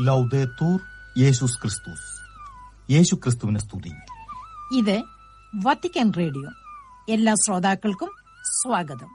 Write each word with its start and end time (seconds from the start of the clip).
ലൗദേത്തൂർ 0.00 0.80
യേശുസ് 1.18 1.62
ക്രിസ്തുസ് 1.62 2.16
യേശു 2.92 3.14
ക്രിസ്തുവിനെ 3.14 3.60
സ്തുതി 3.60 3.90
ഇത് 4.78 5.02
വത്തിക്കാൻ 5.66 6.12
റേഡിയോ. 6.18 6.50
എല്ലാ 7.08 7.34
ശ്രോതാക്കൾക്കും 7.34 8.10
സ്വാഗതം. 8.42 9.14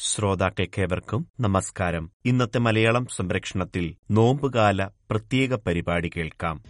ശ്രോതാക്കൾക്കേവർക്കും 0.00 1.28
നമസ്കാരം. 1.40 2.10
ഇന്നത്തെ 2.24 2.58
മലയാളം 2.58 3.06
സംരക്ഷണത്തിൽ 3.06 3.96
നോമ്പുകാല 4.10 4.88
പ്രത്യേക 5.10 5.54
പരിപാടി 5.54 6.10
കേൾക്കാം. 6.16 6.62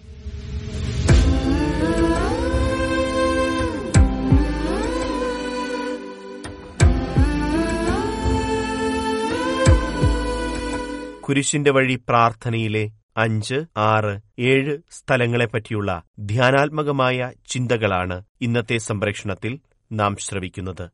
കുരിശിന്റെ 11.30 11.70
വഴി 11.70 11.94
പ്രാർത്ഥനയിലെ 12.08 12.90
അഞ്ച് 13.16 13.54
ആറ് 13.76 14.20
ഏഴ് 14.38 14.78
സ്ഥലങ്ങളെപ്പറ്റിയുള്ള 14.90 16.02
ധ്യാനാത്മകമായ 16.20 17.32
ചിന്തകളാണ് 17.48 18.22
ഇന്നത്തെ 18.40 18.78
സംപ്രേഷണത്തിൽ 18.78 19.58
നാം 19.92 20.16
ശ്രവിക്കുന്നത്. 20.16 20.90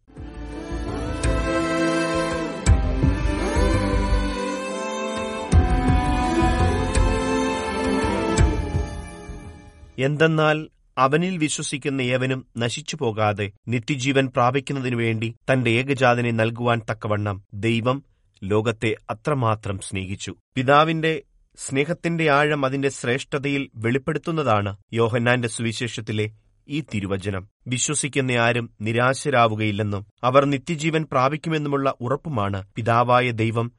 എന്തെന്നാൽ 9.99 10.69
അവനിൽ 10.99 11.39
വിശ്വസിക്കുന്ന 11.39 12.03
ഏവനും 12.03 12.47
നശിച്ചു 12.57 12.97
പോകാതെ 12.97 13.53
നിത്യജീവൻ 13.69 14.29
പ്രാപിക്കുന്നതിനു 14.29 14.97
വേണ്ടി 14.97 15.35
തന്റെ 15.53 15.71
ഏകജാതനെ 15.71 16.31
നൽകുവാൻ 16.31 16.83
തക്കവണ്ണം 16.91 17.45
ദൈവം 17.55 18.05
ലോകത്തെ 18.43 18.97
അത്രമാത്രം 19.11 19.79
സ്നേഹിച്ചു. 19.79 20.35
പിതാവിന്റെ 20.55 21.23
സ്നേഹത്തിന്റെ 21.57 22.31
ആഴം 22.31 22.67
അതിന്റെ 22.67 22.89
ശ്രേഷ്ഠതയിൽ 22.89 23.71
വെളിപ്പെടുത്തുന്നതാണ് 23.75 24.77
യോഹന്നാന്റെ 24.93 25.49
സുവിശേഷത്തിലെ 25.49 26.31
ഈ 26.69 26.81
തിരുവചനം. 26.81 27.49
വിശ്വസിക്കുന്ന 27.67 28.33
ആരും 28.33 28.71
നിരാശരാവുകയില്ലെന്നും 28.81 30.07
അവർ 30.25 30.45
നിത്യജീവൻ 30.45 31.07
പ്രാപിക്കുമെന്നുമുള്ള 31.13 31.95
ഉറപ്പുമാണ് 32.01 32.67
പിതാവായ 32.77 33.31
ദൈവം 33.31 33.73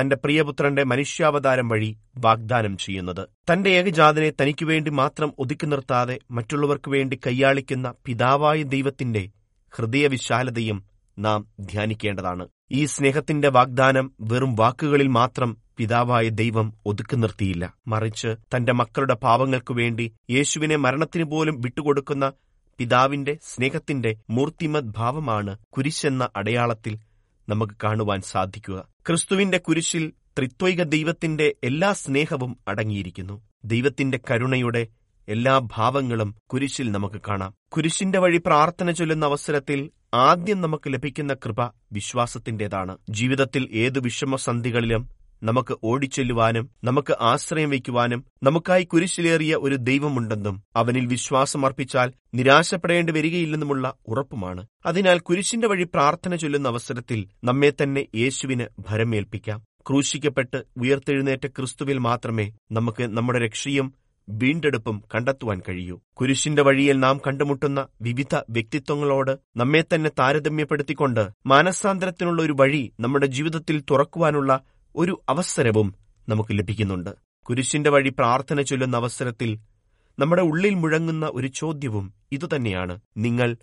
തന്റെ 0.00 0.16
പ്രിയപുത്രന്റെ 0.16 0.84
മനുഷ്യാവതാരം 0.84 1.68
വഴി 1.68 1.98
വാഗ്ദാനം 2.18 2.76
ചെയ്യുന്നത്. 2.76 3.28
തന്റെ 3.52 3.70
ഏകജാതനെ 3.70 4.32
തനിക്കു 4.40 4.64
വേണ്ടി 4.64 4.90
മാത്രം 4.90 5.32
ഒതുക്കി 5.38 5.66
നിർത്താതെ 5.66 6.18
മറ്റുള്ളവർക്കു 6.30 6.90
വേണ്ടി 6.90 7.20
കൈയാളിക്കുന്ന 7.26 7.94
പിതാവായ 8.06 8.62
ദൈവത്തിന്റെ 8.62 9.28
ഹൃദയവിശാലതയും 9.76 10.84
നാം 11.18 11.46
ധ്യാനിക്കേണ്ടതാണ്. 11.60 12.48
ഈ 12.72 12.84
സ്നേഹത്തിന്റെ 12.84 13.48
വാഗ്ദാനം 13.48 14.12
വെറും 14.20 14.56
വാക്കുകളിൽ 14.56 15.08
മാത്രം 15.08 15.56
പിതാവായ 15.78 16.28
ദൈവം 16.28 16.74
ഒതുക്കി 16.86 17.16
നിർത്തിയില്ല. 17.16 17.74
മറിച്ച് 17.86 18.36
തന്റെ 18.56 18.72
മക്കളുടെ 18.72 19.14
പാവങ്ങൾക്കു 19.14 19.74
വേണ്ടി 19.74 20.12
യേശുവിനെ 20.30 20.76
മരണത്തിനു 20.76 21.24
പോലും 21.24 21.60
വിട്ടുകൊടുക്കുന്ന 21.60 22.32
പിതാവിന്റെ 22.78 23.38
സ്നേഹത്തിന്റെ 23.42 24.16
മൂർത്തിമത് 24.30 24.84
ഭാവമാണ് 24.84 25.58
കുരിശെന്ന 25.72 26.28
അടയാളത്തിൽ 26.36 26.98
നമുക്ക് 27.48 27.72
കാണുവാൻ 27.84 28.20
സാധിക്കുക. 28.20 28.88
ക്രിസ്തുവിന്റെ 29.06 29.58
കുരിശിൽ 29.58 30.12
ത്രിത്വൈക 30.38 30.82
ദൈവത്തിന്റെ 30.82 31.54
എല്ലാ 31.64 31.92
സ്നേഹവും 31.92 32.56
അടങ്ങിയിരിക്കുന്നു. 32.68 33.42
ദൈവത്തിന്റെ 33.64 34.20
കരുണയുടെ 34.30 34.86
എല്ലാ 35.28 35.58
ഭാവങ്ങളും 35.58 36.34
കുരിശിൽ 36.52 36.92
നമുക്ക് 36.92 37.20
കാണാം. 37.28 37.54
കുരിശിന്റെ 37.72 38.18
വഴി 38.18 38.38
പ്രാർത്ഥന 38.46 38.90
ചൊല്ലുന്ന 38.90 39.24
അവസരത്തിൽ 39.24 39.90
ആദ്യം 40.14 40.60
നമുക്ക് 40.60 40.92
ലഭിക്കുന്ന 40.92 41.34
കൃപ 41.34 41.62
വിശ്വാസത്തിന്റേതാണ്. 41.92 42.98
ജീവിതത്തിൽ 43.10 43.68
ഏതു 43.72 44.00
വിഷമസന്ധികളിലും 44.00 45.08
നമുക്ക് 45.42 45.76
ഓടിച്ചെല്ലുവാനും 45.84 46.70
നമുക്ക് 46.84 47.16
ആശ്രയം 47.20 47.70
വയ്ക്കുവാനും 47.70 48.24
നമുക്കായി 48.42 48.84
കുരിശിലേറിയ 48.84 49.54
ഒരു 49.56 49.74
ദൈവമുണ്ടെന്നും 49.74 50.62
അവനിൽ 50.76 51.06
വിശ്വാസമർപ്പിച്ചാൽ 51.06 52.12
നിരാശപ്പെടേണ്ടി 52.34 53.12
വരികയില്ലെന്നുമുള്ള 53.12 53.94
ഉറപ്പുമാണ്. 54.08 54.66
അതിനാൽ 54.86 55.18
കുരിശിന്റെ 55.18 55.68
വഴി 55.68 55.84
പ്രാർത്ഥന 55.84 56.36
ചൊല്ലുന്ന 56.36 56.68
അവസരത്തിൽ 56.68 57.28
നമ്മെ 57.44 57.72
തന്നെ 57.82 58.06
യേശുവിന് 58.14 58.66
ഭരമേൽപ്പിക്കാം. 58.78 59.64
ക്രൂശിക്കപ്പെട്ട് 59.88 60.64
ഉയർത്തെഴുന്നേറ്റ 60.76 61.46
ക്രിസ്തുവിൽ 61.46 61.98
മാത്രമേ 61.98 62.52
നമുക്ക് 62.72 63.02
നമ്മുടെ 63.02 63.38
രക്ഷയും 63.38 63.94
വീണ്ടെടുപ്പും 64.38 65.02
കണ്ടെത്തുവാൻ 65.14 65.62
കഴിയൂ. 65.68 66.00
കുരിശിന്റെ 66.20 66.62
വഴിയിൽ 66.62 67.00
നാം 67.00 67.20
കണ്ടുമുട്ടുന്ന 67.26 67.86
വിവിധ 68.02 68.34
വ്യക്തിത്വങ്ങളോട് 68.50 69.38
നമ്മെ 69.56 69.84
തന്നെ 69.94 70.10
താരതമ്യപ്പെടുത്തിക്കൊണ്ട് 70.18 71.28
മാനസാന്തരത്തിനുള്ള 71.46 72.42
ഒരു 72.42 72.56
വഴി 72.60 72.92
നമ്മുടെ 73.00 73.26
ജീവിതത്തിൽ 73.26 73.82
തുറക്കുവാനുള്ള 73.90 74.60
ഒരു 74.96 75.22
അവസരവും 75.28 75.94
നമുക്ക് 76.28 76.58
ലഭിക്കുന്നുണ്ട്. 76.58 77.10
കുരിശിന്റെ 77.48 77.90
വഴി 77.90 78.08
പ്രാർത്ഥന 78.08 78.62
ചൊല്ലുന്ന 78.62 78.96
അവസരത്തിൽ 78.96 79.58
നമ്മുടെ 80.18 80.42
ഉള്ളിൽ 80.42 80.74
മുഴങ്ങുന്ന 80.74 81.30
ഒരു 81.32 81.46
ചോദ്യവും 81.46 82.14
ഇതുതന്നെയാണ്. 82.32 83.00
നിങ്ങൾ 83.16 83.56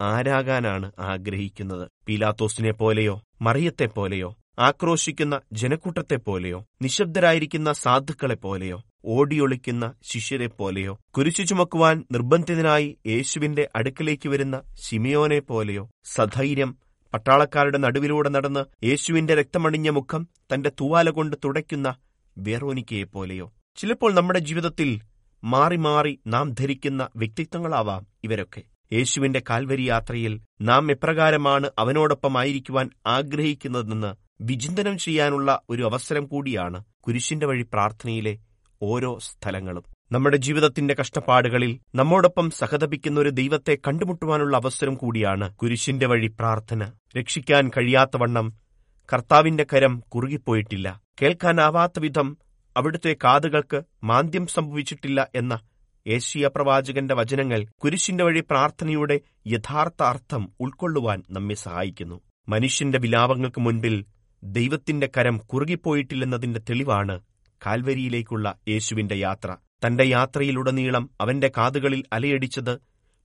ആരാകാനാണ് 0.00 0.92
ആഗ്രഹിക്കുന്നത്? 0.98 1.88
പീലാത്തോസിനെ 2.08 2.72
പോലെയോ? 2.72 3.22
മറിയത്തെ 3.42 3.86
പോലെയോ? 3.86 4.36
ആക്രോശിക്കുന്ന 4.58 5.40
ജനക്കൂട്ടത്തെപ്പോലെയോ 5.52 6.64
നിശബ്ദരായിരിക്കുന്ന 6.82 7.72
സാധുക്കളെപ്പോലെയോ 7.72 8.82
ഓടിയൊളിക്കുന്ന 9.04 9.92
ശിഷ്യരെപ്പോലെയോ 10.02 10.98
കുരിശു 11.10 11.42
ചുമക്കുവാൻ 11.42 12.04
നിർബന്ധിതനായി 12.12 12.98
യേശുവിന്റെ 13.06 13.68
അടുക്കലേക്ക് 13.76 14.28
വരുന്ന 14.28 14.62
ശിമിയോനെ 14.82 15.38
പോലെയോ 15.38 15.90
സധൈര്യം 16.04 16.76
പട്ടാളക്കാരുടെ 17.14 17.78
നടുവിലൂടെ 17.78 18.28
നടന്ന് 18.28 18.86
യേശുവിന്റെ 18.86 19.34
രക്തമണിഞ്ഞ 19.34 19.90
മുഖം 19.90 20.28
തന്റെ 20.54 20.70
തൂവാല 20.70 21.10
കൊണ്ട് 21.10 21.36
തുടയ്ക്കുന്ന 21.44 21.94
വേറോനിക്കയെപ്പോലെയോ. 22.38 23.52
ചിലപ്പോൾ 23.76 24.14
നമ്മുടെ 24.14 24.38
ജീവിതത്തിൽ 24.38 25.00
മാറി 25.44 25.76
മാറി 25.76 26.20
നാം 26.26 26.52
ധരിക്കുന്ന 26.52 27.08
വ്യക്തിത്വങ്ങളാവാം 27.16 28.06
ഇവരൊക്കെ. 28.24 28.62
യേശുവിന്റെ 28.92 29.42
കാൽവരി 29.50 29.82
യാത്രയിൽ 29.82 30.40
നാം 30.60 30.90
എപ്രകാരമാണ് 30.90 31.70
അവനോടൊപ്പമായിരിക്കുവാൻ 31.78 32.90
ആഗ്രഹിക്കുന്നതെന്ന് 33.06 34.25
വിചിന്തനം 34.40 34.98
ചെയ്യാനുള്ള 34.98 35.60
ഒരു 35.70 35.82
അവസരം 35.82 36.26
കൂടിയാണ് 36.26 36.84
കുരിശിന്റെ 37.00 37.46
വഴി 37.46 37.62
പ്രാർത്ഥനയിലെ 37.62 38.38
ഓരോ 38.82 39.18
സ്ഥലങ്ങളും. 39.18 39.84
നമ്മുടെ 40.12 40.36
ജീവിതത്തിന്റെ 40.36 40.94
കഷ്ടപ്പാടുകളിൽ 41.00 41.80
നമ്മോടൊപ്പം 41.94 42.50
സഹതപിക്കുന്ന 42.50 43.20
ഒരു 43.20 43.28
ദൈവത്തെ 43.28 43.78
കണ്ടുമുട്ടുവാനുള്ള 43.88 44.56
അവസരം 44.56 44.94
കൂടിയാണ് 44.94 45.54
കുരിശിന്റെ 45.54 46.06
വഴി 46.06 46.26
പ്രാർത്ഥന. 46.26 46.92
രക്ഷിക്കാൻ 47.18 47.70
കഴിയാത്തവണ്ണം 47.76 48.54
കർത്താവിന്റെ 49.12 49.66
കരം 49.72 50.00
കുറുകിപ്പോയിട്ടില്ല. 50.00 51.02
കേൾക്കാനാവാത്ത 51.22 51.98
വിധം 51.98 52.38
അവിടുത്തെ 52.76 53.16
കാതുകൾക്ക് 53.24 53.82
മാന്ദ്യം 54.04 54.46
സംഭവിച്ചിട്ടില്ല 54.46 55.28
എന്ന 55.34 55.60
ഏഷ്യ 56.06 56.50
പ്രവാചകന്റെ 56.56 57.14
വചനങ്ങൾ 57.14 57.66
കുരിശിന്റെ 57.84 58.24
വഴി 58.24 58.40
പ്രാർത്ഥനയുടെ 58.40 59.20
യഥാർത്ഥ 59.46 60.02
അർത്ഥം 60.02 60.52
ഉൾക്കൊള്ളുവാൻ 60.60 61.22
നമ്മെ 61.30 61.54
സഹായിക്കുന്നു. 61.54 62.20
മനുഷ്യന്റെ 62.48 62.98
വിലാപങ്ങൾക്ക് 62.98 63.60
മുൻപിൽ 63.60 64.04
ദൈവത്തിന്റെ 64.42 65.08
കരം 65.16 65.38
കുറുകിപ്പോയിട്ടില്ലെന്നതിന്റെ 65.38 66.60
തെളിവാണ് 66.60 67.20
കാൽവരിയിലേക്കുള്ള 67.66 68.54
യേശുവിന്റെ 68.68 69.14
യാത്ര. 69.14 69.56
തന്റെ 69.86 70.04
യാത്രയിലുടനീളം 70.04 71.10
അവന്റെ 71.20 71.50
കാതുകളിൽ 71.58 72.04
അലയടിച്ചത് 72.12 72.78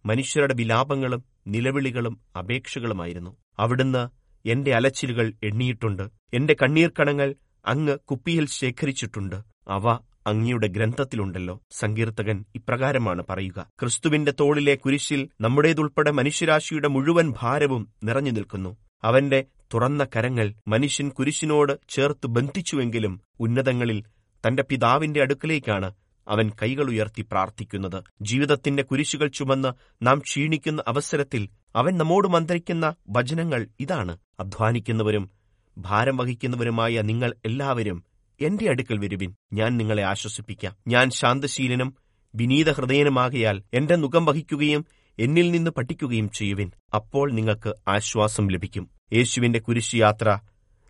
മനുഷ്യരുടെ 0.05 0.53
വിലാപങ്ങളും 0.53 1.23
നിലവിളികളും 1.47 2.19
അപേക്ഷകളുമായിരുന്നു. 2.37 3.37
അവിടുന്ന് 3.59 4.09
എന്റെ 4.45 4.75
അലച്ചിലുകൾ 4.75 5.33
എണ്ണിയിട്ടുണ്ട്. 5.43 6.03
എന്റെ 6.33 6.55
കണ്ണീർക്കണങ്ങൾ 6.63 7.35
അങ്ങ് 7.65 7.97
കുപ്പിയിൽ 7.97 8.47
ശേഖരിച്ചിട്ടുണ്ട്. 8.47 9.35
അവ 9.67 9.89
അങ്ങയുടെ 10.27 10.67
ഗ്രന്ഥത്തിലുണ്ടല്ലോ. 10.67 11.61
സങ്കീർത്തകൻ 11.71 12.45
ഇപ്രകാരമാണ് 12.55 13.23
പറയുക. 13.29 13.67
ക്രിസ്തുവിന്റെ 13.79 14.33
തോളിലെ 14.39 14.75
കുരിശിൽ 14.75 15.29
നമ്മുടേതുൾപ്പെടെ 15.41 16.11
മനുഷ്യരാശിയുടെ 16.11 16.87
മുഴുവൻ 16.87 17.33
ഭാരവും 17.41 17.89
നിറഞ്ഞു 18.03 18.31
നിൽക്കുന്നു. 18.31 18.77
അവന്റെ 19.03 19.45
തുറന്ന 19.73 20.07
കരങ്ങൾ 20.15 20.53
മനുഷ്യൻ 20.67 21.09
കുരിശിനോട് 21.09 21.79
ചേർത്ത് 21.89 22.27
ബന്ധിച്ചുവെങ്കിലും 22.27 23.21
ഉന്നതങ്ങളിൽ 23.39 24.03
തന്റെ 24.47 24.63
പിതാവിന്റെ 24.63 25.21
അടുക്കലേക്കാണ് 25.21 25.93
അവൻ 26.27 26.51
കൈകളുയർത്തി 26.61 27.21
പ്രാർത്ഥിക്കുന്നത്. 27.21 28.03
ജീവിതത്തിന്റെ 28.21 28.83
കുരിശുകൾ 28.83 29.27
ചുമന്ന് 29.27 29.69
നാം 30.05 30.19
ക്ഷീണിക്കുന്ന 30.19 30.83
അവസരത്തിൽ 30.87 31.49
അവൻ 31.75 31.97
നമ്മോട് 31.97 32.27
മന്ത്രിക്കുന്ന 32.27 32.95
വചനങ്ങൾ 33.09 33.67
ഇതാണ്. 33.79 34.17
അധ്വാനിക്കുന്നവരും 34.39 35.31
ഭാരം 35.77 36.17
വഹിക്കുന്നവരുമായ 36.17 37.01
നിങ്ങൾ 37.01 37.35
എല്ലാവരും 37.45 38.03
എന്റെ 38.41 38.69
അടുക്കൽ 38.69 38.97
വരുവിൻ. 38.97 39.35
ഞാൻ 39.53 39.77
നിങ്ങളെ 39.77 40.03
ആശ്വസിപ്പിക്കാം. 40.03 40.75
ഞാൻ 40.87 41.09
ശാന്തശീലനും 41.09 41.95
വിനീത 42.35 42.71
ഹൃദയനുമാകയാൽ 42.71 43.63
എന്റെ 43.73 43.95
മുഖം 43.95 44.25
വഹിക്കുകയും 44.25 44.85
എന്നിൽ 45.21 45.51
നിന്ന് 45.51 45.71
പഠിക്കുകയും 45.71 46.29
ചെയ്യുവിൻ. 46.29 46.71
അപ്പോൾ 46.93 47.31
നിങ്ങൾക്ക് 47.31 47.73
ആശ്വാസം 47.87 48.47
ലഭിക്കും. 48.47 48.89
യേശുവിന്റെ 49.13 49.59
കുരിശ് 49.59 49.95
യാത്ര 49.95 50.39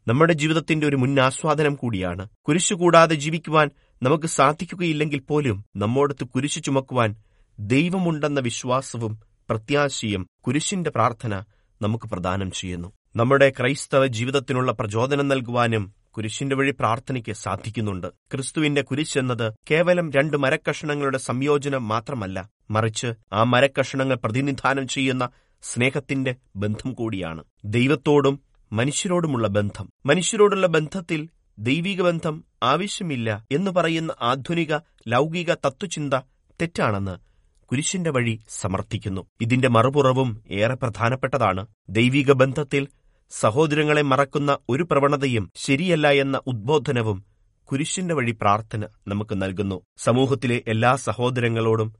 നമ്മുടെ 0.08 0.34
ജീവിതത്തിന്റെ 0.34 0.88
ഒരു 0.88 0.96
മുൻ 0.96 1.20
ആസ്വാദനം 1.20 1.76
കൂടിയാണ്. 1.76 2.30
കുരിശു 2.48 2.74
കൂടാതെ 2.74 3.16
ജീവിക്കുവാൻ 3.16 3.70
നമുക്ക് 4.04 4.26
സാധിക്കുകയില്ലെങ്കിൽ 4.26 5.20
പോലും 5.20 5.66
നമ്മോടത്ത് 5.76 6.24
കുരിശു 6.24 6.60
ചുമക്കുവാൻ 6.60 7.16
ദൈവമുണ്ടെന്ന 7.60 8.40
വിശ്വാസവും 8.40 9.20
പ്രത്യാശയും 9.50 10.28
കുരിശിന്റെ 10.48 10.90
പ്രാർത്ഥന 10.90 11.44
നമുക്ക് 11.82 12.06
പ്രദാനം 12.06 12.52
ചെയ്യുന്നു. 12.52 12.92
നമ്മുടെ 13.16 13.54
ക്രൈസ്തവ 13.60 14.08
ജീവിതത്തിനുള്ള 14.08 14.72
പ്രചോദനം 14.72 15.28
നൽകുവാനും 15.28 15.94
കുരിശിന്റെ 16.18 16.56
വഴി 16.56 16.72
പ്രാർത്ഥനയ്ക്ക് 16.72 17.32
സാധിക്കുന്നുണ്ട്. 17.32 18.08
ക്രിസ്തുവിന്റെ 18.08 18.82
കുരിശ് 18.82 19.18
എന്നത് 19.18 19.54
കേവലം 19.72 20.12
രണ്ട് 20.12 20.38
മരക്കഷണങ്ങളുടെ 20.38 21.18
സംയോജനം 21.18 21.88
മാത്രമല്ല 21.88 22.50
മറിച്ച് 22.72 23.14
ആ 23.34 23.44
മരക്കഷണങ്ങൾ 23.44 24.16
പ്രതിനിധാനം 24.16 24.88
ചെയ്യുന്ന 24.88 25.30
സ്നേഹത്തിന്റെ 25.62 26.36
ബന്ധം 26.56 26.94
കൂടിയാണ്. 26.94 27.44
ദൈവത്തോടും 27.66 28.40
മനുഷ്യരോടുമുള്ള 28.72 29.48
ബന്ധം. 29.48 29.90
മനുഷ്യരോടുള്ള 30.06 30.68
ബന്ധത്തിൽ 30.68 31.30
ദൈവിക 31.60 32.02
ബന്ധം 32.02 32.44
ആവശ്യമില്ല 32.64 33.48
എന്ന് 33.52 33.72
പറയുന്ന 33.72 34.12
ആധുനിക 34.22 34.78
ലൗകിക 35.08 35.54
തത്വചിന്ത 35.54 36.14
തെറ്റാണെന്ന് 36.62 37.18
കുരിശിന്റെ 37.66 38.10
വഴി 38.10 38.40
സമർത്ഥിക്കുന്നു. 38.50 39.28
ഇതിന്റെ 39.42 39.68
മറുപുറവും 39.68 40.42
ഏറെ 40.52 40.76
പ്രധാനപ്പെട്ടതാണ്. 40.76 41.68
ദൈവിക 41.90 42.32
ബന്ധത്തിൽ 42.32 42.88
സഹോദരങ്ങളെ 43.32 44.02
മറക്കുന്ന 44.02 44.58
ഒരു 44.70 44.84
പ്രവണതയും 44.84 45.52
ശരിയല്ല 45.56 46.08
എന്ന 46.08 46.42
ഉദ്ബോധനവും 46.48 47.26
കുരിശിന്റെ 47.70 48.16
വഴി 48.16 48.32
പ്രാർത്ഥന 48.32 48.88
നമുക്ക് 49.08 49.42
നൽകുന്നു. 49.42 49.82
സമൂഹത്തിലെ 49.98 50.62
എല്ലാ 50.68 50.96
സഹോദരങ്ങളോടും 50.96 51.96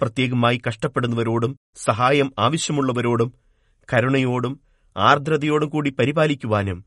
പ്രത്യേകമായി 0.00 0.60
കഷ്ടപ്പെടുന്നവരോടും 0.68 1.56
സഹായം 1.76 2.32
ആവശ്യമുള്ളവരോടും 2.38 3.32
കരുണയോടും 3.88 4.60
ആർദ്രതയോടും 4.96 5.68
കൂടി 5.68 5.90
പരിപാലിക്കുവാനും 5.90 6.84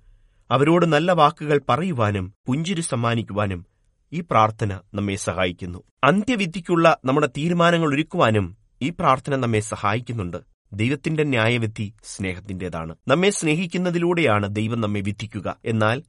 അവരോട് 0.51 0.85
നല്ല 0.85 1.11
വാക്കുകൾ 1.11 1.61
പറയുവാനും 1.69 2.33
പുഞ്ചിരി 2.47 2.81
സമ്മാനിക്കുവാനും 2.81 3.65
ഈ 4.11 4.21
പ്രാർത്ഥന 4.21 4.79
നമ്മെ 4.93 5.15
സഹായിക്കുന്നു. 5.15 5.83
അന്ത്യവിധിക്കുള്ള 6.03 6.97
നമ്മുടെ 7.05 7.27
തീരുമാനങ്ങൾ 7.27 7.93
ഒരുക്കുവാനും 7.93 8.57
ഈ 8.81 8.89
പ്രാർത്ഥന 8.89 9.35
നമ്മെ 9.35 9.59
സഹായിക്കുന്നുണ്ട്. 9.59 10.50
ദൈവത്തിന്റെ 10.73 11.23
ന്യായവിധി 11.23 11.93
സ്നേഹത്തിന്റേതാണ്. 12.03 12.95
നമ്മെ 13.07 13.29
സ്നേഹിക്കുന്നതിലൂടെയാണ് 13.29 14.55
ദൈവം 14.55 14.81
നമ്മെ 14.81 15.01
വിധിക്കുക. 15.01 15.57
എന്നാൽ 15.65 16.03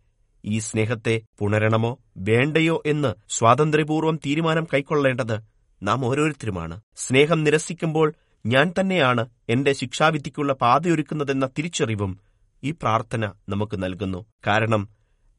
ഈ 0.45 0.59
സ്നേഹത്തെ 0.59 1.21
പുണരണമോ 1.39 1.99
വേണ്ടയോ 2.17 2.83
എന്ന് 2.87 3.15
സ്വാതന്ത്ര്യപൂർവം 3.29 4.19
തീരുമാനം 4.27 4.67
കൈക്കൊള്ളേണ്ടത് 4.75 5.41
നാം 5.83 6.05
ഓരോരുത്തരുമാണ്. 6.05 6.81
സ്നേഹം 6.97 7.45
നിരസിക്കുമ്പോൾ 7.45 8.13
ഞാൻ 8.47 8.73
തന്നെയാണ് 8.81 9.27
എന്റെ 9.49 9.73
ശിക്ഷാവിധിക്കുള്ള 9.73 10.53
പാതയൊരുക്കുന്നതെന്ന 10.53 11.47
തിരിച്ചറിവും 11.47 12.21
ഈ 12.65 12.71
പ്രാർത്ഥന 12.71 13.33
നമുക്ക് 13.49 13.83
നൽകുന്നു. 13.83 14.25
കാരണം 14.47 14.89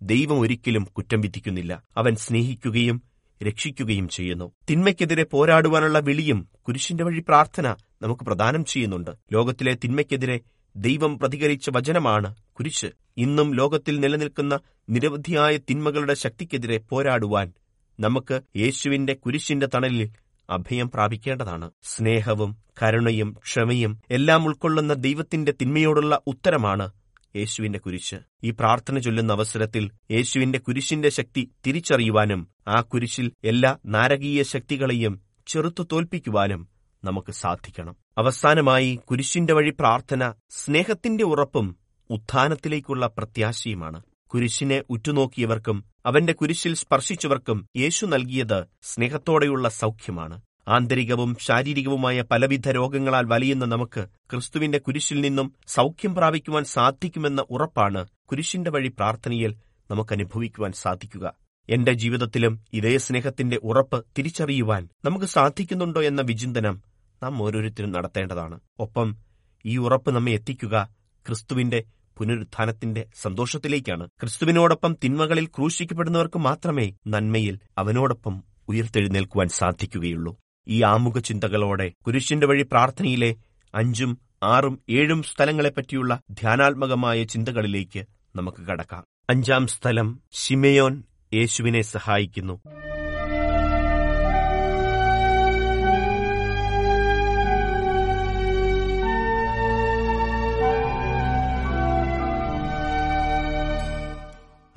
ദൈവം 0.01 0.39
ഒരിക്കലും 0.39 0.83
കുറ്റം 0.83 1.21
വിധിക്കുന്നില്ല. 1.21 1.83
അവൻ 1.97 2.15
സ്നേഹിക്കുകയും 2.15 3.01
രക്ഷിക്കുകയും 3.43 4.09
ചെയ്യുന്നു. 4.09 4.51
തിന്മയ്ക്കെതിരെ 4.69 5.23
പോരാടുവാനുള്ള 5.23 5.99
വിളിയും 5.99 6.47
കുരിശിന്റെ 6.67 7.03
വഴി 7.03 7.19
പ്രാർത്ഥന 7.19 7.75
നമുക്ക് 8.03 8.23
പ്രദാനം 8.23 8.65
ചെയ്യുന്നുണ്ട്. 8.65 9.11
ലോകത്തിലെ 9.31 9.73
തിന്മയ്ക്കെതിരെ 9.73 10.39
ദൈവം 10.75 11.19
പ്രതികരിച്ച 11.19 11.69
വചനമാണ് 11.69 12.35
കുരിശ്. 12.59 12.85
ഇന്നും 13.17 13.53
ലോകത്തിൽ 13.53 13.99
നിലനിൽക്കുന്ന 13.99 14.59
നിരവധിയായ 14.89 15.57
തിന്മകളുടെ 15.57 16.13
ശക്തിക്കെതിരെ 16.13 16.77
പോരാടുവാൻ 16.77 17.53
നമുക്ക് 17.99 18.41
യേശുവിന്റെ 18.55 19.13
കുരിശിന്റെ 19.13 19.67
തണലിൽ 19.75 20.09
അഭയം 20.49 20.89
പ്രാപിക്കേണ്ടതാണ്. 20.89 21.71
സ്നേഹവും 21.83 22.57
കരുണയും 22.83 23.29
ക്ഷമയും 23.31 24.01
എല്ലാം 24.11 24.45
ഉൾക്കൊള്ളുന്ന 24.45 24.93
ദൈവത്തിന്റെ 24.93 25.51
തിന്മയോടുള്ള 25.51 26.19
ഉത്തരമാണ് 26.27 26.91
യേശുവിന്റെ 27.35 27.79
കുരിശ്. 27.79 28.15
ഈ 28.43 28.49
പ്രാർത്ഥന 28.49 28.99
ചൊല്ലുന്ന 28.99 29.33
അവസരത്തിൽ 29.33 29.91
യേശുവിന്റെ 30.11 30.59
കുരിശിന്റെ 30.59 31.09
ശക്തി 31.09 31.51
തിരിച്ചറിയുവാനും 31.65 32.47
ആ 32.67 32.81
കുരിശിൽ 32.81 33.31
എല്ലാ 33.43 33.77
നാരകീയ 33.85 34.43
ശക്തികളെയും 34.43 35.21
ചെറുത്തു 35.47 35.83
തോൽപ്പിക്കുവാനും 35.91 36.72
നമുക്ക് 37.03 37.31
സാധിക്കണം. 37.31 37.95
അവസാനമായി 38.17 38.99
കുരിശിന്റെ 39.11 39.53
വഴി 39.53 39.69
പ്രാർത്ഥന 39.69 40.33
സ്നേഹത്തിന്റെ 40.49 41.23
ഉറപ്പും 41.23 41.77
ഉത്ഥാനത്തിലേക്കുള്ള 42.09 43.07
പ്രത്യാശയുമാണ്. 43.07 44.03
കുരിശിനെ 44.27 44.83
ഉറ്റുനോക്കിയവർക്കും 44.89 45.85
അവന്റെ 46.05 46.33
കുരിശിൽ 46.33 46.75
സ്പർശിച്ചവർക്കും 46.75 47.67
യേശു 47.77 48.05
നൽകിയത് 48.05 48.65
സ്നേഹത്തോടെയുള്ള 48.83 49.69
സൗഖ്യമാണ്. 49.69 50.41
ആന്തരികവും 50.67 51.37
ശാരീരികവുമായ 51.39 52.21
പലവിധ 52.21 52.69
രോഗങ്ങളാൽ 52.69 53.25
വലിയുന്ന 53.25 53.65
നമുക്ക് 53.65 54.07
ക്രിസ്തുവിന്റെ 54.31 54.77
കുരിശിൽ 54.77 55.21
നിന്നും 55.21 55.53
സൗഖ്യം 55.67 56.15
പ്രാപിക്കുവാൻ 56.15 56.63
സാധിക്കുമെന്ന 56.63 57.45
ഉറപ്പാണ് 57.49 58.07
കുരിശിന്റെ 58.31 58.71
വഴി 58.71 58.87
പ്രാർത്ഥനയിൽ 58.87 59.55
നമുക്ക് 59.91 60.13
അനുഭവിക്കുവാൻ 60.13 60.71
സാധിക്കുക. 60.71 61.33
എന്റെ 61.69 61.93
ജീവിതത്തിലും 61.93 62.61
ഇതേ 62.73 62.97
സ്നേഹത്തിന്റെ 62.97 63.57
ഉറപ്പ് 63.63 64.05
തിരിച്ചറിയുവാൻ 64.17 64.89
നമുക്ക് 65.05 65.25
സാധിക്കുന്നുണ്ടോ 65.25 66.01
എന്ന 66.01 66.21
വിചിന്തനം 66.21 66.81
നാം 67.23 67.43
ഓരോരുത്തരും 67.43 67.91
നടത്തേണ്ടതാണ്. 67.91 68.59
ഒപ്പം 68.79 69.17
ഈ 69.65 69.77
ഉറപ്പ് 69.77 70.11
നമ്മെ 70.11 70.31
എത്തിക്കുക 70.31 70.89
ക്രിസ്തുവിന്റെ 71.27 71.83
പുനരുത്ഥാനത്തിന്റെ 72.17 73.05
സന്തോഷത്തിലേക്കാണ്. 73.21 74.07
ക്രിസ്തുവിനോടൊപ്പം 74.07 74.97
തിന്മകളിൽ 75.03 75.45
ക്രൂശിക്കപ്പെടുന്നവർക്ക് 75.45 76.39
മാത്രമേ 76.39 76.93
നന്മയിൽ 77.07 77.59
അവനോടൊപ്പം 77.77 78.43
ഉയർത്തെഴുന്നേൽക്കുവാൻ 78.67 79.47
സാധിക്കുകയുള്ളൂ. 79.47 80.37
ഈ 80.67 80.81
ആമുഖ 80.83 81.19
ചിന്തകളോടെ 81.19 81.91
കുരിശിന്റെ 82.07 82.47
വഴി 82.47 82.63
പ്രാർത്ഥനയിലെ 82.63 83.35
അഞ്ചും 83.75 84.17
ആറും 84.43 84.79
ഏഴും 84.89 85.23
സ്ഥലങ്ങളെപ്പറ്റിയുള്ള 85.23 86.21
ധ്യാനാത്മകമായ 86.31 87.23
ചിന്തകളിലേക്ക് 87.23 88.05
നമുക്ക് 88.35 88.61
കടക്കാം. 88.61 89.03
അഞ്ചാം 89.29 89.67
സ്ഥലം 89.67 90.19
ഷിമയോൻ 90.33 91.03
യേശുവിനെ 91.33 91.81
സഹായിക്കുന്നു. 91.81 92.61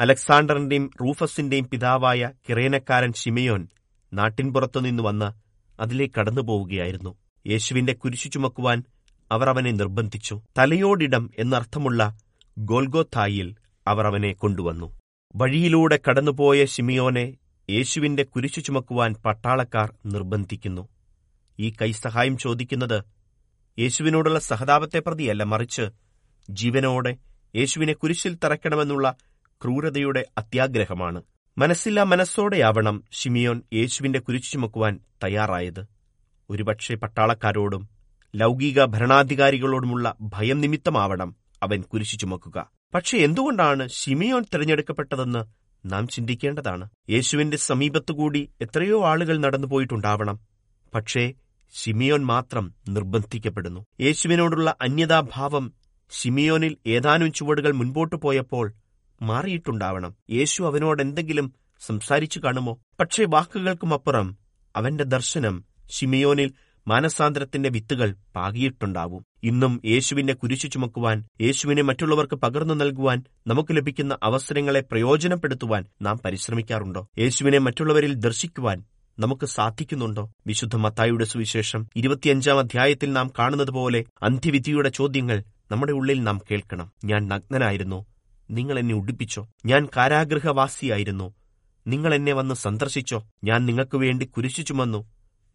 അലക്സാണ്ടറിന്റെയും 0.01 0.91
റൂഫസിന്റെയും 1.01 1.69
പിതാവായ 1.69 2.31
കിറേനക്കാരൻ 2.49 3.13
ഷിമയോൻ 3.13 3.69
നാട്ടിൻപുറത്തുനിന്ന് 4.13 5.03
വന്ന് 5.03 5.29
അതിലേക്ക് 5.83 6.15
കടന്നുപോവുകയായിരുന്നു 6.15 7.17
യേശുവിന്റെ 7.47 7.93
കുരിശു 7.93 8.29
ചുമക്കുവാൻ 8.29 8.83
അവർ 9.33 9.49
അവനെ 9.49 9.71
നിർബന്ധിച്ചു. 9.71 10.41
തലയോടിടം 10.59 11.31
എന്നർത്ഥമുള്ള 11.39 12.19
ഗോൽഗോത്തായിൽ 12.59 13.57
അവർ 13.87 14.07
അവനെ 14.07 14.33
കൊണ്ടുവന്നു. 14.33 14.93
വഴിയിലൂടെ 15.37 15.99
കടന്നുപോയ 16.09 16.65
ഷിമിയോനെ 16.65 17.35
യേശുവിന്റെ 17.71 18.23
കുരിശു 18.23 18.61
ചുമക്കുവാൻ 18.61 19.15
പട്ടാളക്കാർ 19.15 19.95
നിർബന്ധിക്കുന്നു. 20.07 20.89
ഈ 21.59 21.73
കൈസഹായം 21.83 22.39
ചോദിക്കുന്നത് 22.39 23.05
യേശുവിനോടുള്ള 23.79 24.39
സഹതാപത്തെ 24.39 24.99
പ്രതിയല്ല 24.99 25.43
മറിച്ച് 25.43 25.91
ജീവനോടെ 26.51 27.17
യേശുവിനെ 27.57 27.93
കുരിശിൽ 27.93 28.39
തറയ്ക്കണമെന്നുള്ള 28.45 29.15
ക്രൂരതയുടെ 29.65 30.27
അത്യാഗ്രഹമാണ്. 30.39 31.23
മനസ്സില്ലാ 31.59 32.03
മനസ്സോടെയാവണം 32.03 33.05
ഷിമിയോൻ 33.13 33.63
യേശുവിന്റെ 33.75 34.19
കുരിശു 34.19 34.53
ചുമക്കുവാൻ 34.53 35.01
തയ്യാറായത്. 35.25 35.87
ഒരുപക്ഷെ 36.51 36.95
പട്ടാളക്കാരോടും 36.95 37.89
ലൗകിക 38.37 38.85
ഭരണാധികാരികളോടുമുള്ള 38.85 40.15
ഭയം 40.21 40.61
നിമിത്തമാവണം 40.61 41.37
അവൻ 41.63 41.83
കുരിശു 41.83 42.17
ചുമക്കുക. 42.17 42.71
പക്ഷെ 42.95 43.19
എന്തുകൊണ്ടാണ് 43.19 43.89
ഷിമിയോൻ 43.89 44.45
തിരഞ്ഞെടുക്കപ്പെട്ടതെന്ന് 44.55 45.45
നാം 45.93 46.09
ചിന്തിക്കേണ്ടതാണ്. 46.09 46.89
യേശുവിന്റെ 47.11 47.57
സമീപത്തുകൂടി 47.57 48.51
എത്രയോ 48.61 49.05
ആളുകൾ 49.05 49.39
നടന്നുപോയിട്ടുണ്ടാവണം. 49.39 50.41
പക്ഷേ 50.95 51.35
ഷിമിയോൻ 51.75 52.25
മാത്രം 52.25 52.75
നിർബന്ധിക്കപ്പെടുന്നു. 52.89 53.85
യേശുവിനോടുള്ള 54.01 54.75
അന്യതാഭാവം 54.83 55.73
ഷിമിയോനിൽ 56.11 56.77
ഏതാനും 56.87 57.33
ചുവടുകൾ 57.33 57.73
മുൻപോട്ടു 57.73 58.17
പോയപ്പോൾ 58.17 58.73
മാറിയിട്ടുണ്ടാവണം. 59.23 60.15
യേശു 60.31 60.63
അവനോട് 60.63 61.03
എന്തെങ്കിലും 61.03 61.53
സംസാരിച്ചു 61.81 62.41
കാണുമോ? 62.41 62.79
പക്ഷേ 63.01 63.25
വാക്കുകൾക്കുമപ്പുറം 63.29 64.37
അവന്റെ 64.77 65.05
ദർശനം 65.05 65.65
ഷിമിയോനിൽ 65.91 66.53
മാനസാന്തരത്തിന്റെ 66.89 67.69
വിത്തുകൾ 67.69 68.15
പാകിയിട്ടുണ്ടാവും. 68.37 69.25
ഇന്നും 69.43 69.81
യേശുവിന്റെ 69.85 70.33
കുരിശു 70.33 70.67
ചുമക്കുവാൻ 70.67 71.25
യേശുവിനെ 71.41 71.83
മറ്റുള്ളവർക്ക് 71.83 72.35
പകർന്നു 72.35 72.75
നൽകുവാൻ 72.75 73.23
നമുക്ക് 73.47 73.77
ലഭിക്കുന്ന 73.77 74.19
അവസരങ്ങളെ 74.23 74.81
പ്രയോജനപ്പെടുത്തുവാൻ 74.81 75.85
നാം 76.03 76.21
പരിശ്രമിക്കാറുണ്ടോ? 76.25 77.09
യേശുവിനെ 77.19 77.59
മറ്റുള്ളവരിൽ 77.59 78.15
ദർശിക്കുവാൻ 78.15 78.85
നമുക്ക് 79.19 79.47
സാധിക്കുന്നുണ്ടോ? 79.47 80.33
വിശുദ്ധ 80.47 80.77
മത്തായുടെ 80.77 81.25
സുവിശേഷം 81.25 81.87
ഇരുപത്തിയഞ്ചാം 81.97 82.59
അധ്യായത്തിൽ 82.59 83.13
നാം 83.13 83.33
കാണുന്നത് 83.39 83.71
പോലെ 83.71 84.05
അന്ത്യവിധിയുടെ 84.23 84.89
ചോദ്യങ്ങൾ 84.89 85.45
നമ്മുടെ 85.71 85.93
ഉള്ളിൽ 85.93 86.23
നാം 86.23 86.41
കേൾക്കണം. 86.51 86.93
ഞാൻ 87.05 87.29
നഗ്നനായിരുന്നു. 87.29 88.07
നിങ്ങൾ 88.51 88.79
എന്നെ 88.79 88.95
ഉടുപ്പിച്ചോ? 88.95 89.49
ഞാൻ 89.67 89.89
കാരാഗൃഹവാസിയായിരുന്നു. 89.97 91.35
നിങ്ങൾ 91.87 92.15
എന്നെ 92.15 92.33
വന്ന് 92.33 92.55
സന്ദർശിച്ചോ? 92.55 93.25
ഞാൻ 93.45 93.67
നിങ്ങൾക്കു 93.67 93.97
വേണ്ടി 93.97 94.27
കുരിശു 94.27 94.63
ചുമന്നു 94.63 95.05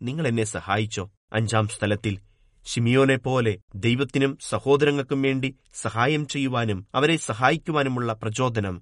നിങ്ങൾ 0.02 0.28
എന്നെ 0.28 0.44
സഹായിച്ചോ? 0.44 1.12
അഞ്ചാം 1.34 1.68
സ്ഥലത്തിൽ 1.68 2.20
ഷിമിയോനെ 2.66 3.16
പോലെ 3.16 3.58
ദൈവത്തിനും 3.76 4.38
സഹോദരങ്ങൾക്കും 4.42 5.22
വേണ്ടി 5.22 5.56
സഹായം 5.74 6.28
ചെയ്യുവാനും 6.28 6.88
അവരെ 6.96 7.18
സഹായിക്കുവാനുമുള്ള 7.18 8.14
പ്രചോദനം 8.14 8.82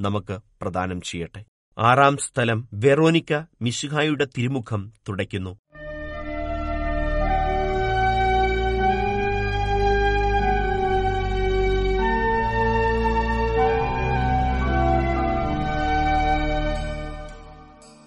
നമുക്ക് 0.00 0.38
പ്രദാനം 0.62 1.00
ചെയ്യട്ടെ. 1.00 1.44
ആറാം 1.78 2.16
സ്ഥലം 2.16 2.68
വെറോനിക്ക 2.72 3.42
മിശുഹായുടെ 3.62 4.24
തിരുമുഖം 4.24 4.92
തുടയ്ക്കുന്നു. 5.08 5.58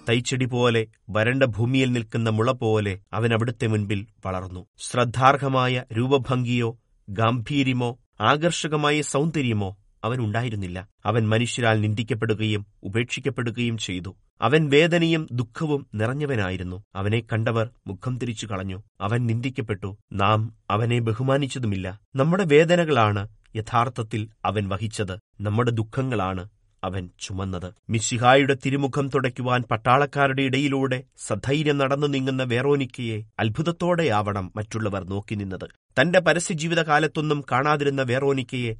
തൈച്ചെടി 0.09 0.45
പോലെ 0.45 0.87
വരണ്ട 1.09 1.43
ഭൂമിയിൽ 1.43 1.91
നിൽക്കുന്ന 1.91 2.29
മുള 2.29 2.51
പോലെ 2.51 2.99
അവൻ 3.13 3.33
അവിടുത്തെ 3.33 3.67
മുൻപിൽ 3.67 4.07
വളർന്നു. 4.25 4.65
ശ്രദ്ധാർഹമായ 4.77 5.83
രൂപഭംഗിയോ 5.97 6.79
ഗാംഭീര്യമോ 7.09 7.99
ആകർഷകമായ 8.21 9.01
സൗന്ദര്യമോ 9.01 9.77
അവൻ 10.03 10.19
ഉണ്ടായിരുന്നില്ല. 10.19 10.87
അവൻ 11.05 11.29
മനുഷ്യരാൽ 11.29 11.81
നിന്ദിക്കപ്പെടുകയും 11.81 12.65
ഉപേക്ഷിക്കപ്പെടുകയും 12.83 13.77
ചെയ്തു. 13.77 14.15
അവൻ 14.41 14.69
വേദനയും 14.69 15.27
ദുഃഖവും 15.31 15.87
നിറഞ്ഞവനായിരുന്നു. 15.95 16.83
അവനെ 16.95 17.19
കണ്ടവർ 17.19 17.69
മുഖം 17.87 18.17
തിരിച്ചു 18.17 18.45
കളഞ്ഞു. 18.45 18.83
അവൻ 19.01 19.25
നിന്ദിക്കപ്പെട്ടു. 19.25 19.97
നാം 20.13 20.55
അവനെ 20.69 20.99
ബഹുമാനിച്ചതുമില്ല. 20.99 21.99
നമ്മുടെ 22.15 22.45
വേദനകളാണ് 22.45 23.27
യഥാർത്ഥത്തിൽ 23.55 24.29
അവൻ 24.45 24.69
വഹിച്ചത്. 24.69 25.17
നമ്മുടെ 25.41 25.71
ദുഃഖങ്ങളാണ് 25.71 26.49
അവൻ 26.83 27.09
ചുമന്നത്. 27.19 27.73
മിശിഹായുടെ 27.89 28.55
തിരുമുഖം 28.65 29.07
തുടയ്ക്കുവാൻ 29.09 29.63
പട്ടാളക്കാരുടെ 29.71 30.41
ഇടയിലൂടെ 30.41 31.03
സധൈര്യം 31.17 31.77
നടന്നു 31.77 32.07
നീങ്ങുന്ന 32.07 32.43
വേറോനിക്കയെ 32.43 33.23
അത്ഭുതത്തോടെയാവണം 33.39 34.51
മറ്റുള്ളവർ 34.55 35.03
നോക്കി 35.03 35.35
നിന്നത്. 35.35 35.67
തന്റെ 36.01 36.19
പരസ്യജീവിതകാലത്തൊന്നും 36.19 37.45
കാണാതിരുന്ന 37.51 38.01
വേറോനിക്കയെ 38.01 38.75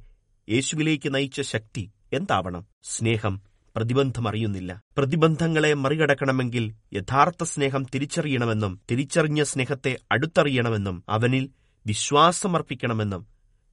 യേശുവിലേക്ക് 0.48 1.14
നയിച്ച 1.14 1.40
ശക്തി 1.40 1.90
എന്താവണം? 2.12 2.66
സ്നേഹം 2.82 3.42
പ്രതിബന്ധമറിയുന്നില്ല. 3.76 4.82
പ്രതിബന്ധങ്ങളെ 4.98 5.74
മറികടക്കണമെങ്കിൽ 5.74 6.74
യഥാർത്ഥ 6.92 7.44
സ്നേഹം 7.44 7.86
തിരിച്ചറിയണമെന്നും 7.94 8.80
തിരിച്ചറിഞ്ഞ 8.90 9.42
സ്നേഹത്തെ 9.42 9.98
അടുത്തറിയണമെന്നും 10.12 11.04
അവനിൽ 11.08 11.50
വിശ്വാസമർപ്പിക്കണമെന്നും 11.86 13.26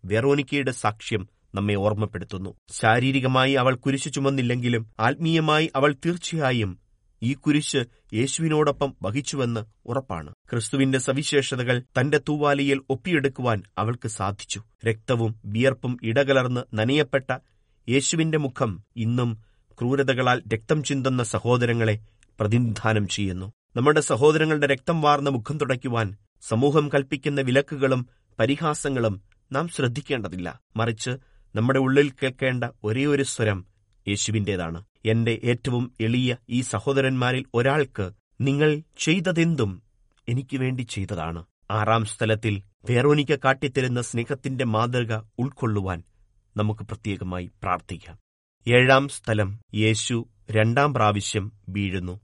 വെറോനിക്കയുടെ 0.06 0.72
സാക്ഷ്യം 0.72 1.30
നമ്മെ 1.56 1.74
ഓർമ്മപ്പെടുത്തുന്നു. 1.74 2.54
ശാരീരികമായി 2.72 3.54
അവൾ 3.54 3.76
കുരിശു 3.76 4.10
ചുമന്നില്ലെങ്കിലും 4.10 4.92
ആത്മീയമായി 5.00 5.72
അവൾ 5.76 5.96
തീർച്ചയായും 6.06 6.80
ഈ 7.24 7.34
കുരിശ് 7.34 7.86
യേശുവിനോടൊപ്പം 8.14 8.96
വഹിച്ചുവെന്ന് 9.02 9.66
ഉറപ്പാണ്. 9.86 10.34
ക്രിസ്തുവിന്റെ 10.52 11.00
സവിശേഷതകൾ 11.00 11.84
തന്റെ 12.00 12.22
തൂവാലിയിൽ 12.30 12.82
ഒപ്പിയെടുക്കുവാൻ 12.90 13.64
അവൾക്ക് 13.78 14.08
സാധിച്ചു. 14.08 14.62
രക്തവും 14.86 15.36
വിയർപ്പും 15.46 15.98
ഇടകലർന്ന് 16.04 16.62
നനയപ്പെട്ട 16.74 17.38
യേശുവിന്റെ 17.90 18.38
മുഖം 18.38 18.84
ഇന്നും 18.96 19.38
ക്രൂരതകളാൽ 19.80 20.44
രക്തം 20.54 20.84
ചിന്തുന്ന 20.84 21.24
സഹോദരങ്ങളെ 21.24 22.00
പ്രതിനിധാനം 22.40 23.08
ചെയ്യുന്നു. 23.08 23.52
നമ്മുടെ 23.76 24.02
സഹോദരങ്ങളുടെ 24.02 24.68
രക്തം 24.68 25.02
വാർന്ന 25.02 25.30
മുഖം 25.30 25.58
തുടയ്ക്കുവാൻ 25.58 26.16
സമൂഹം 26.42 26.90
കൽപ്പിക്കുന്ന 26.90 27.42
വിലക്കുകളും 27.42 28.08
പരിഹാസങ്ങളും 28.40 29.22
നാം 29.52 29.68
ശ്രദ്ധിക്കേണ്ടതില്ല. 29.68 30.60
മറിച്ച് 30.76 31.12
നമ്മുടെ 31.56 31.80
ഉള്ളിൽ 31.80 32.12
കേൾക്കേണ്ട 32.12 32.64
ഒരേ 32.84 33.06
ഒരു 33.06 33.24
സ്വരം 33.24 33.66
യേശുവിന്റേതാണ് 34.08 34.84
എന്റെ 35.06 35.40
ഏറ്റവും 35.44 35.92
എളിയ 36.02 36.36
ഈ 36.50 36.62
സഹോദരന്മാരിൽ 36.62 37.46
ഒരാൾക്ക് 37.54 38.12
നിങ്ങൾ 38.42 38.82
ചെയ്തതെന്തും 38.98 39.84
എനിക്ക് 40.30 40.58
വേണ്ടി 40.58 40.82
ചെയ്തതാണ്. 40.82 41.46
ആറാം 41.72 42.06
സ്ഥലത്തിൽ 42.06 42.64
വേറോനിക്ക 42.90 43.36
കാട്ടിത്തരുന്ന 43.36 44.02
സ്നേഹത്തിന്റെ 44.02 44.66
മാതൃക 44.66 45.22
ഉൾക്കൊള്ളുവാൻ 45.40 46.04
നമുക്ക് 46.58 46.82
പ്രത്യേകമായി 46.82 47.46
പ്രാർത്ഥിക്കാം. 47.64 48.18
ഏഴാം 48.68 49.08
സ്ഥലം 49.08 49.60
യേശു 49.76 50.28
രണ്ടാം 50.52 50.94
പ്രാവശ്യം 50.94 51.52
വീഴുന്നു. 51.70 52.20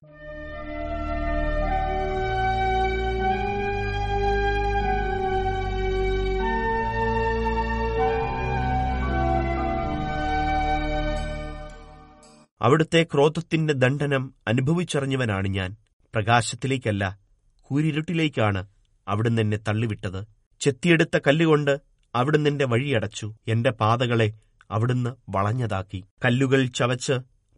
അവിടുത്തെ 12.68 13.04
ക്രോധത്തിന്റെ 13.04 13.74
ദണ്ഡനം 13.74 14.34
അനുഭവിച്ചറിഞ്ഞവനാണ് 14.48 15.48
ഞാൻ. 15.48 15.76
പ്രകാശത്തിലേക്കല്ല 16.16 17.20
കൂരിരുട്ടിലേക്കാണ് 17.62 18.68
അവിടുന്ന് 19.08 19.42
എന്നെ 19.42 19.58
തള്ളിവിട്ടത്. 19.58 20.26
ചെത്തിയെടുത്ത 20.60 21.20
കല്ലുകൊണ്ട് 21.28 21.80
അവിടുന്ന് 22.16 22.50
എന്റെ 22.50 22.66
വഴിയടച്ചു 22.66 23.34
എന്റെ 23.48 23.72
പാതകളെ 23.72 24.34
അവിടുന്ന് 24.72 25.10
വളഞ്ഞതാക്കി. 25.30 26.04
കല്ലുകൾ 26.26 26.66
ചവച്ച് 26.66 27.14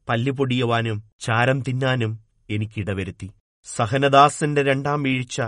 പല്ലുപൊടിയുവാനും 0.10 1.04
ചാരം 1.20 1.62
തിന്നാനും 1.62 2.20
എനിക്കിടവരുത്തി 2.50 3.30
സഹനദാസന്റെ 3.66 4.64
രണ്ടാം 4.64 5.04
വീഴ്ച 5.04 5.42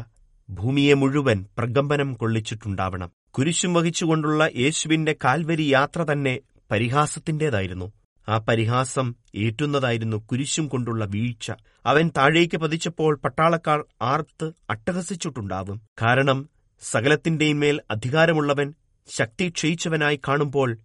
ഭൂമിയെ 0.50 0.94
മുഴുവൻ 0.94 1.46
പ്രകമ്പനം 1.58 2.14
കൊള്ളിച്ചിട്ടുണ്ടാവണം. 2.14 3.12
കുരിശും 3.30 3.74
വഹിച്ചുകൊണ്ടുള്ള 3.74 4.50
യേശുവിന്റെ 4.56 5.16
കാൽവരി 5.26 5.62
യാത്ര 5.62 6.04
തന്നെ 6.04 6.40
പരിഹാസത്തിന്റേതായിരുന്നു. 6.72 8.01
ആ 8.30 8.38
പരിഹാസം 8.38 9.16
ഏറ്റുന്നതായിരുന്നു 9.36 10.18
കുരിശും 10.18 10.68
കൊണ്ടുള്ള 10.68 11.06
വീഴ്ച. 11.06 11.52
അവൻ 11.86 12.12
താഴേക്ക് 12.18 12.58
പതിച്ചപ്പോൾ 12.58 13.16
പട്ടാളക്കാർ 13.16 13.84
ആർത്ത് 14.02 14.52
അട്ടഹസിച്ചിട്ടുണ്ടാവും. 14.70 15.82
കാരണം 16.02 16.50
സകലത്തിന്റെയും 16.82 17.60
മേൽ 17.60 17.82
അധികാരമുള്ളവൻ 17.92 18.74
ശക്തി 19.16 19.50
ക്ഷയിച്ചവനായി 19.50 20.20
കാണുമ്പോൾ 20.28 20.78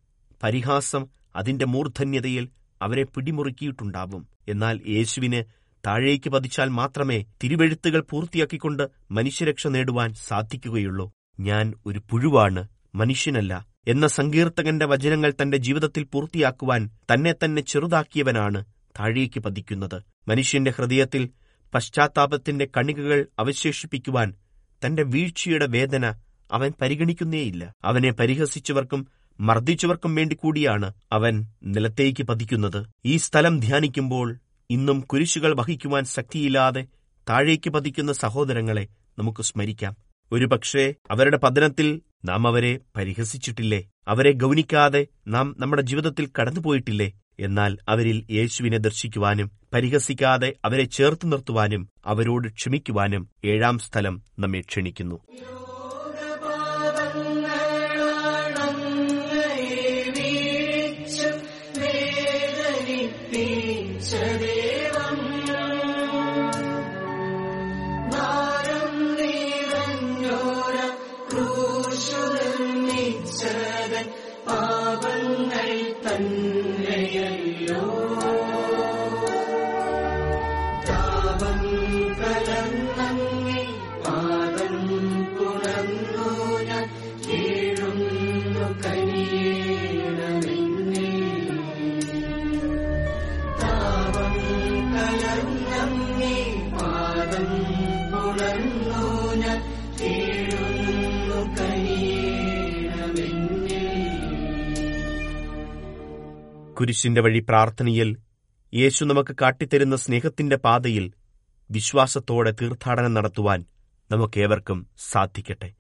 പരിഹാസം 0.43 1.07
അതിന്റെ 1.37 1.67
മൂർധന്യതയിൽ 1.67 2.49
അവരെ 2.83 3.05
പിടിമുറുക്കിയിട്ടുണ്ടാവും. 3.05 4.29
എന്നാൽ 4.49 4.81
യേശുവിന് 4.89 5.45
താഴേക്ക് 5.87 6.31
പതിച്ചാൽ 6.31 6.69
മാത്രമേ 6.69 7.25
തിരുവെഴുത്തുകൾ 7.45 8.01
പൂർത്തിയാക്കിക്കൊണ്ട് 8.01 8.91
മനുഷ്യരക്ഷ 9.11 9.67
നേടുവാൻ 9.67 10.15
സാധിക്കുകയുള്ളൂ. 10.15 11.13
ഞാൻ 11.41 11.75
ഒരു 11.87 12.01
പുഴുവാണ് 12.11 12.69
മനുഷ്യനല്ല. 12.95 13.67
എന്ന 13.89 14.07
സങ്കീർത്തകന്റെ 14.07 14.87
വചനങ്ങൾ 14.87 15.33
തന്റെ 15.43 15.57
ജീവിതത്തിൽ 15.57 16.05
പൂർത്തിയാക്കുവാൻ 16.05 16.91
തന്നെ 17.15 17.35
തന്നെ 17.45 17.63
ചെറുതാക്കിയവനാണ് 17.63 18.65
താഴേക്ക് 19.01 19.41
പതിക്കുന്നത്. 19.41 20.03
മനുഷ്യന്റെ 20.29 20.71
ഹൃദയത്തിൽ 20.71 21.31
പശ്ചാത്താപത്തിന്റെ 21.75 22.69
കണികകൾ 22.77 23.27
അവശേഷിപ്പിക്കുവാൻ 23.39 24.35
തന്റെ 24.87 25.03
വീഴ്ചയുടെ 25.03 25.67
വേദന 25.67 26.15
അവൻ 26.53 26.73
പരിഗണിക്കുന്നേയില്ല. 26.81 27.75
അവനെ 27.85 28.11
പരിഹസിച്ചവർക്കും 28.13 29.07
മർദ്ദിച്ചവർക്കും 29.41 30.15
വേണ്ടി 30.15 30.35
കൂടിയാണ് 30.35 30.93
അവൻ 31.13 31.47
നിലത്തേക്ക് 31.63 32.23
പതിക്കുന്നത്. 32.23 32.87
ഈ 33.05 33.17
സ്ഥലം 33.17 33.61
ധ്യാനിക്കുമ്പോൾ 33.61 34.39
ഇന്നും 34.71 35.01
കുരിശുകൾ 35.01 35.55
വഹിക്കുവാൻ 35.61 36.05
ശക്തിയില്ലാതെ 36.05 36.87
താഴേക്ക് 37.29 37.71
പതിക്കുന്ന 37.71 38.13
സഹോദരങ്ങളെ 38.13 38.89
നമുക്ക് 39.19 39.43
സ്മരിക്കാം. 39.43 39.97
ഒരുപക്ഷേ 40.33 40.95
അവരുടെ 41.11 41.37
പതനത്തിൽ 41.37 42.03
നാം 42.25 42.47
അവരെ 42.47 42.79
പരിഹസിച്ചിട്ടില്ലേ? 42.97 43.85
അവരെ 44.09 44.33
ഗൗനിക്കാതെ 44.33 45.07
നാം 45.29 45.57
നമ്മുടെ 45.59 45.83
ജീവിതത്തിൽ 45.83 46.29
കടന്നുപോയിട്ടില്ലേ? 46.41 47.13
എന്നാൽ 47.41 47.79
അവരിൽ 47.89 48.27
യേശുവിനെ 48.31 48.79
ദർശിക്കുവാനും 48.79 49.51
പരിഹസിക്കാതെ 49.73 50.53
അവരെ 50.65 50.85
ചേർത്ത് 50.85 51.33
നിർത്തുവാനും 51.33 51.89
അവരോട് 52.07 52.49
ക്ഷമിക്കുവാനും 52.49 53.29
ഏഴാം 53.45 53.79
സ്ഥലം 53.79 54.23
നമ്മെ 54.39 54.61
ക്ഷണിക്കുന്നു. 54.61 55.19
കുരിശിന്റെ 106.79 107.21
വഴി 107.21 107.39
പ്രാർത്ഥനയിൽ 107.39 108.17
യേശു 108.75 109.05
നമുക്ക് 109.05 109.37
കാട്ടിത്തരുന്ന 109.43 109.97
സ്നേഹത്തിന്റെ 109.97 110.57
പാതയിൽ 110.57 111.13
വിശ്വാസത്തോടെ 111.71 112.51
തീർത്ഥാടനം 112.51 113.15
നടത്തുവാൻ 113.15 113.65
നമുക്കേവർക്കും 114.11 114.87
സാധിക്കട്ടെ. 114.99 115.75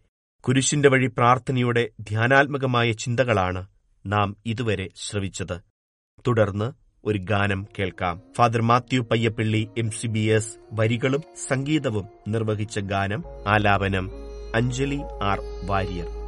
കുരിശിന്റെ 0.45 0.89
വഴി 0.89 1.07
പ്രാർത്ഥനയുടെ 1.07 1.91
ധ്യാനാത്മകമായ 2.01 2.93
ചിന്തകളാണ് 2.93 3.67
നാം 4.07 4.37
ഇതുവരെ 4.47 4.89
ശ്രവിച്ചത്. 4.97 5.61
തുടർന്ന് 6.27 6.86
ഒരു 7.05 7.19
ഗാനം 7.19 7.67
കേൾക്കാം. 7.79 8.21
Father 8.37 8.61
Mathew 8.61 9.01
Payyappally 9.01 9.69
M 9.79 9.91
C 9.91 10.07
B 10.07 10.19
S 10.19 10.57
വരികളും 10.73 11.23
സംഗീതവും 11.49 12.07
നിർവഹിച്ച 12.29 12.79
ഗാനം 12.79 13.25
ആലാപനം. 13.47 14.11
അഞ്ജലി 14.55 15.01
ആർ 15.23 15.39
വാര്യർ. 15.65 16.26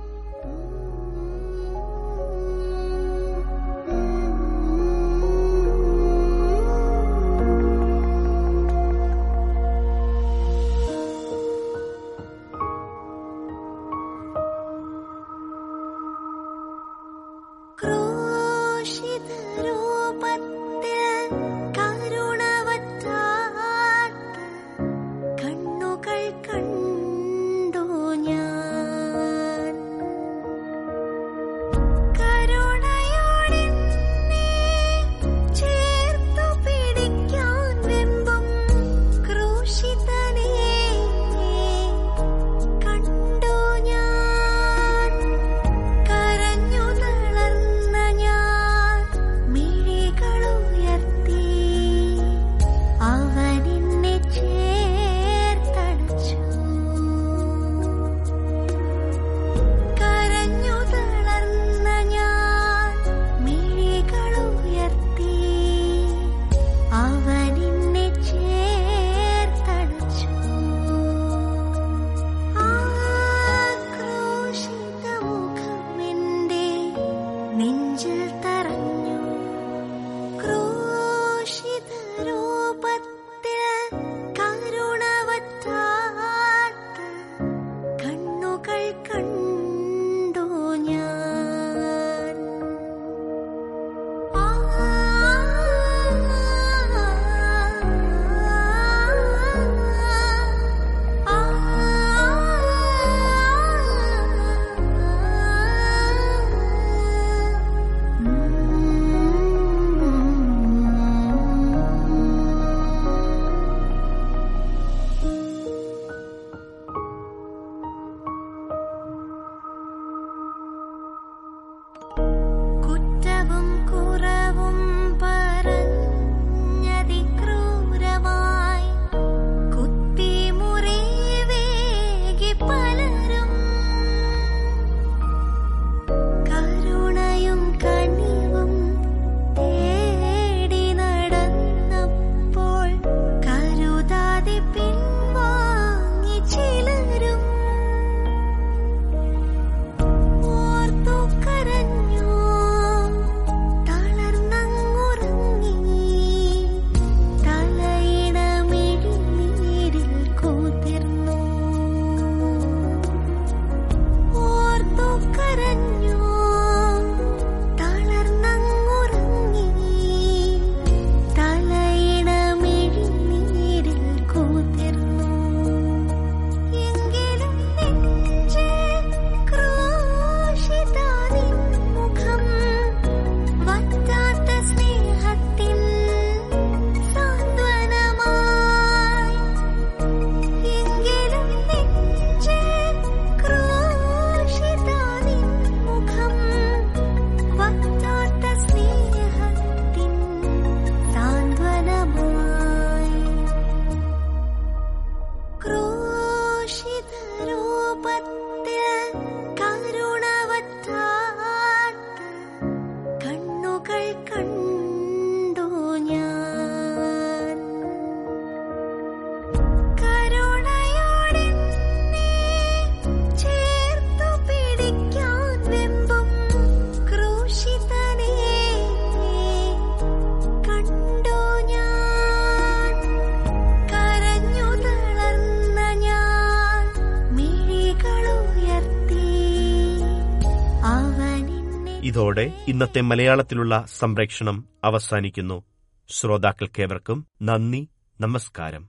ഇന്നത്തെ 242.69 243.01
മലയാളത്തിലുള്ള 243.01 243.85
സംപ്രേക്ഷണം 243.99 244.65
അവസാനിക്കുന്നു. 244.85 245.63
ശ്രോതാക്കൾക്കേവർക്കും 246.09 247.27
നന്ദി 247.43 247.89
നമസ്കാരം. 248.21 248.87